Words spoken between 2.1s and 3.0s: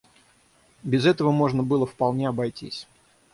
обойтись.